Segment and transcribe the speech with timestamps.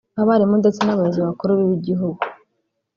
[0.21, 2.21] abarimu ndetse n’abayobozi bakuru b’igihugu